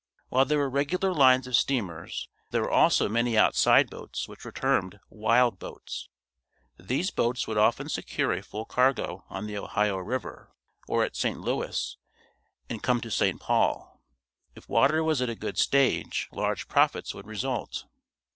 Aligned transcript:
While 0.29 0.45
there 0.45 0.57
were 0.57 0.67
regular 0.67 1.13
lines 1.13 1.45
of 1.45 1.55
steamers, 1.55 2.27
there 2.49 2.63
were 2.63 2.71
also 2.71 3.07
many 3.07 3.37
outside 3.37 3.87
boats 3.87 4.27
which 4.27 4.43
were 4.43 4.51
termed 4.51 4.99
"wild" 5.11 5.59
boats. 5.59 6.09
These 6.79 7.11
boats 7.11 7.47
would 7.47 7.59
often 7.59 7.87
secure 7.87 8.33
a 8.33 8.41
full 8.41 8.65
cargo 8.65 9.25
on 9.29 9.45
the 9.45 9.59
Ohio 9.59 9.97
River, 9.97 10.55
or 10.87 11.03
at 11.03 11.15
St. 11.15 11.39
Louis 11.39 11.97
and 12.67 12.81
come 12.81 12.99
to 13.01 13.11
St. 13.11 13.39
Paul. 13.39 14.01
If 14.55 14.67
water 14.67 15.03
was 15.03 15.21
at 15.21 15.29
a 15.29 15.35
good 15.35 15.59
stage, 15.59 16.27
large 16.31 16.67
profits 16.67 17.13
would 17.13 17.27
result. 17.27 17.85